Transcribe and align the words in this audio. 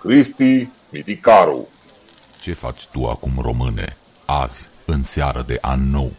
Cristi 0.00 0.68
Miticaru. 0.90 1.68
Ce 2.40 2.52
faci 2.52 2.86
tu 2.86 3.08
acum, 3.08 3.32
române, 3.40 3.96
azi, 4.24 4.64
în 4.84 5.04
seară 5.04 5.42
de 5.42 5.58
an 5.60 5.90
nou? 5.90 6.12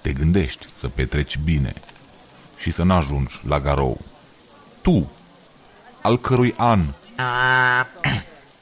Te 0.00 0.12
gândești 0.12 0.66
să 0.76 0.88
petreci 0.88 1.38
bine 1.38 1.72
și 2.56 2.70
să 2.70 2.82
n-ajungi 2.82 3.40
la 3.46 3.60
garou. 3.60 4.00
Tu, 4.82 5.10
al 6.02 6.18
cărui 6.18 6.54
an 6.56 6.84
A, 7.16 7.80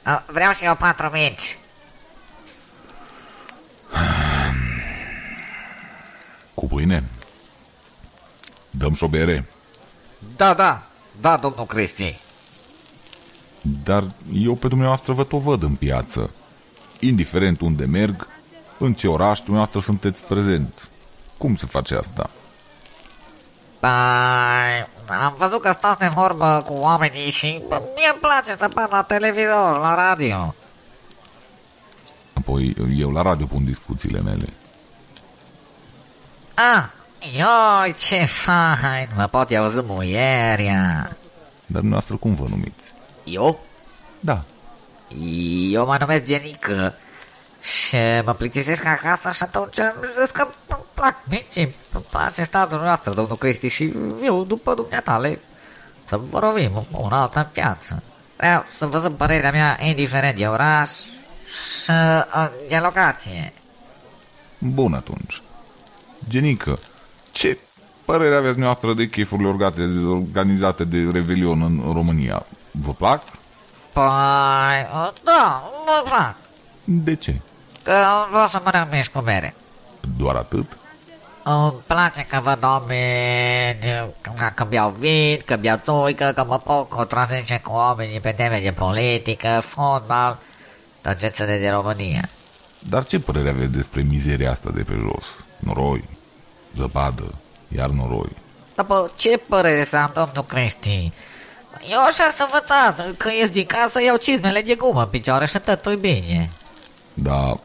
a, 0.03 0.23
vreau 0.27 0.53
și 0.53 0.63
eu 0.63 0.75
patru 0.75 1.09
mici. 1.09 1.57
cu 6.53 6.67
pâine? 6.67 7.03
Dăm 8.69 8.93
și 8.93 9.03
o 9.03 9.07
bere, 9.07 9.45
Da, 10.35 10.53
da, 10.53 10.83
da, 11.21 11.37
domnul 11.37 11.65
Cristi. 11.65 12.19
Dar 13.83 14.03
eu 14.33 14.55
pe 14.55 14.67
dumneavoastră 14.67 15.13
vă 15.13 15.23
tot 15.23 15.39
văd 15.39 15.63
în 15.63 15.75
piață. 15.75 16.29
Indiferent 16.99 17.61
unde 17.61 17.85
merg, 17.85 18.27
în 18.77 18.93
ce 18.93 19.07
oraș 19.07 19.39
dumneavoastră 19.39 19.79
sunteți 19.79 20.23
prezent. 20.23 20.89
Cum 21.37 21.55
se 21.55 21.65
face 21.65 21.95
asta? 21.95 22.29
Păi, 23.79 24.87
am 25.23 25.35
văzut 25.37 25.61
că 25.61 25.71
stați 25.71 25.99
de 25.99 26.07
vorbă 26.07 26.63
cu 26.65 26.73
oamenii 26.73 27.29
și 27.29 27.47
mie 27.95 28.09
îmi 28.11 28.19
place 28.19 28.55
să 28.57 28.67
par 28.67 28.89
la 28.89 29.01
televizor, 29.01 29.79
la 29.79 29.95
radio. 29.95 30.55
Apoi 32.33 32.75
eu 32.97 33.11
la 33.11 33.21
radio 33.21 33.45
pun 33.45 33.65
discuțiile 33.65 34.21
mele. 34.21 34.45
Ah, 36.53 36.83
ioi, 37.35 37.93
ce 37.93 38.25
fain, 38.25 39.09
mă 39.15 39.27
pot 39.27 39.51
eu 39.51 39.63
auzi 39.63 39.81
muieria. 39.81 41.15
Dar 41.65 41.81
dumneavoastră 41.81 42.15
cum 42.15 42.35
vă 42.35 42.45
numiți? 42.49 42.93
Eu? 43.23 43.59
Da, 44.19 44.43
Eu 45.69 45.85
mă 45.85 45.97
numesc 45.99 46.23
Genică 46.23 46.93
și 47.61 47.97
mă 48.25 48.33
plictisesc 48.33 48.85
acasă 48.85 49.31
și 49.31 49.43
atunci 49.43 49.79
am 49.79 49.95
zis 50.19 50.31
că 50.31 50.47
îmi 50.67 50.83
plac 50.93 51.15
micii, 51.29 51.75
îmi 51.93 52.05
place 52.09 52.43
statul 52.43 52.79
noastră, 52.79 53.13
domnul 53.13 53.37
Cristi, 53.37 53.67
și 53.67 53.93
eu 54.23 54.43
după 54.43 54.73
dumneatale 54.73 55.39
să 56.07 56.17
vorbim 56.29 56.85
una 56.91 57.21
altă 57.21 57.49
piață. 57.51 58.03
Vreau 58.37 58.65
să 58.77 58.85
vă 58.85 58.99
zic 58.99 59.17
părerea 59.17 59.51
mea, 59.51 59.77
indiferent 59.81 60.37
de 60.37 60.45
oraș 60.45 60.89
și 61.45 61.91
uh, 62.35 62.49
de 62.69 62.77
locație. 62.77 63.53
bun 64.57 64.93
atunci. 64.93 65.41
Genică, 66.29 66.79
ce 67.31 67.57
părere 68.05 68.35
aveți 68.35 68.51
dumneavoastră 68.51 68.93
de 68.93 69.09
chefurile 69.09 69.47
organizate, 69.47 70.05
organizate 70.05 70.83
de 70.83 71.09
Revelion 71.11 71.61
în 71.61 71.91
România? 71.93 72.45
Vă 72.81 72.91
plac? 72.91 73.23
Păi, 73.93 74.03
uh, 74.93 75.09
da, 75.23 75.63
mă 75.85 76.01
plac, 76.09 76.35
De 76.83 77.15
ce? 77.15 77.35
că 77.83 77.93
vreau 78.31 78.47
să 78.47 78.61
mănânc 78.63 78.91
mici 78.91 79.07
cu 79.09 79.19
mere. 79.19 79.53
Doar 80.17 80.35
atât? 80.35 80.77
Îmi 81.43 81.73
place 81.87 82.21
că 82.29 82.39
văd 82.43 82.63
oameni 82.63 83.79
că, 84.21 84.51
că 84.55 84.63
beau 84.63 84.89
vin, 84.89 85.39
că 85.45 85.55
beau 85.55 85.79
țuică, 85.83 86.31
că 86.35 86.43
mă 86.47 86.57
pot 86.57 86.89
contrazice 86.89 87.59
cu 87.63 87.71
oamenii 87.71 88.19
pe 88.19 88.31
teme 88.31 88.59
de 88.63 88.71
politică, 88.71 89.61
fotbal, 89.65 90.37
tot 91.01 91.17
ce 91.19 91.27
ține 91.27 91.57
de 91.57 91.69
România. 91.69 92.29
Dar 92.79 93.05
ce 93.05 93.19
părere 93.19 93.49
aveți 93.49 93.71
despre 93.71 94.01
mizeria 94.01 94.51
asta 94.51 94.69
de 94.73 94.81
pe 94.83 94.93
jos? 94.93 95.35
Noroi, 95.59 96.03
zăpadă, 96.77 97.33
iar 97.75 97.89
noroi. 97.89 98.31
După 98.75 99.11
ce 99.15 99.37
părere 99.47 99.83
să 99.83 99.97
am, 99.97 100.11
domnul 100.13 100.43
Cristi? 100.47 101.11
Eu 101.89 101.99
așa 101.99 102.29
sunt 102.35 102.49
învățat, 102.51 103.17
când 103.17 103.33
ies 103.33 103.49
din 103.49 103.65
casă 103.65 104.01
iau 104.01 104.17
cizmele 104.17 104.61
de 104.61 104.75
gumă 104.75 105.01
în 105.01 105.07
picioare 105.07 105.45
și 105.45 105.59
totul 105.59 105.95
bine. 105.95 106.49
Dar 107.13 107.59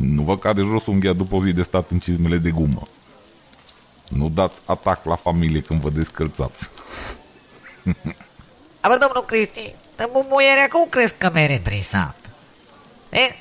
nu 0.00 0.22
vă 0.22 0.38
cade 0.38 0.62
jos 0.62 0.86
unghia 0.86 1.12
după 1.12 1.34
o 1.34 1.44
zi 1.44 1.52
de 1.52 1.62
stat 1.62 1.90
în 1.90 1.98
cizmele 1.98 2.36
de 2.36 2.50
gumă. 2.50 2.82
Nu 4.08 4.28
dați 4.28 4.60
atac 4.64 5.04
la 5.04 5.16
familie 5.16 5.60
când 5.60 5.80
vă 5.80 5.90
descălțați. 5.90 6.68
Abă, 8.80 8.96
domnul 8.98 9.24
Cristi, 9.26 9.74
de 9.96 10.08
mumuierea 10.12 10.68
cum 10.68 10.86
crezi 10.88 11.14
că 11.18 11.30
mere 11.32 11.60
prin 11.64 11.82
sat? 11.82 12.16
E? 13.10 13.34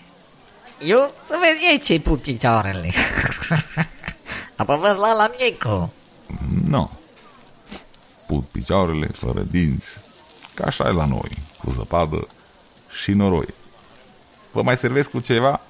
Eu 0.86 1.14
să 1.28 1.38
vezi 1.42 1.72
ei 1.72 1.80
ce-i 1.80 2.00
pun 2.00 2.18
picioarele. 2.18 2.92
Apoi 4.56 4.78
văd 4.78 5.00
la 5.00 5.14
la 5.14 5.32
micu. 5.40 5.94
Nu. 6.68 6.92
Put 8.34 8.44
picioarele 8.44 9.08
fără 9.08 9.42
dinți. 9.42 9.98
Ca 10.54 10.66
așa 10.66 10.88
e 10.88 10.92
la 10.92 11.06
noi, 11.06 11.30
cu 11.64 11.72
zăpadă 11.72 12.28
și 13.02 13.12
noroi. 13.12 13.48
Vă 14.52 14.62
mai 14.62 14.78
servesc 14.78 15.10
cu 15.10 15.20
ceva? 15.20 15.62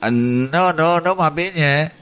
Nu, 0.00 0.72
nu, 0.76 1.00
nu 1.04 1.14
mă 1.16 1.30
bine. 1.34 1.94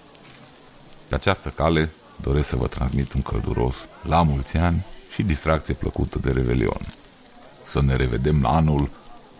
Pe 1.09 1.14
această 1.14 1.48
cale 1.48 1.92
doresc 2.16 2.48
să 2.48 2.56
vă 2.56 2.66
transmit 2.66 3.12
un 3.12 3.22
călduros 3.22 3.76
la 4.03 4.22
mulți 4.22 4.56
ani 4.56 4.86
și 5.14 5.22
distracție 5.22 5.75
plăcută 5.75 6.19
de 6.19 6.30
Revelion. 6.30 6.86
Să 7.62 7.82
ne 7.82 7.97
revedem 7.97 8.42
la 8.42 8.48
anul 8.48 8.91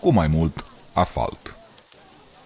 cu 0.01 0.13
mai 0.13 0.27
mult 0.27 0.65
asfalt. 0.93 1.55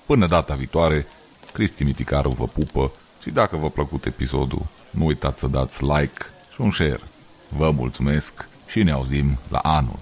Până 0.06 0.26
data 0.26 0.54
viitoare, 0.54 1.06
Cristi 1.52 1.84
Miticaru 1.84 2.30
vă 2.30 2.46
pupă 2.46 2.92
și 3.22 3.30
dacă 3.30 3.56
v-a 3.56 3.68
plăcut 3.68 4.04
episodul, 4.04 4.66
nu 4.90 5.04
uitați 5.04 5.40
să 5.40 5.46
dați 5.46 5.84
like 5.84 6.26
și 6.52 6.60
un 6.60 6.70
share. 6.70 7.00
Vă 7.48 7.70
mulțumesc 7.70 8.48
și 8.66 8.82
ne 8.82 8.90
auzim 8.90 9.38
la 9.48 9.58
anul. 9.58 9.98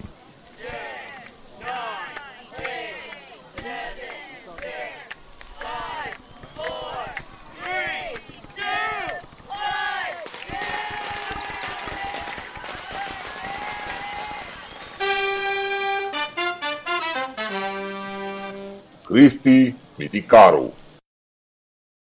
Cristi 19.04 19.74
Miticaru. 19.96 20.72